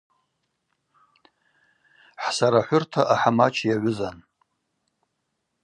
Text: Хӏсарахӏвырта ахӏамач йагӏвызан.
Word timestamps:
Хӏсарахӏвырта 2.23 3.01
ахӏамач 3.13 3.55
йагӏвызан. 3.67 4.17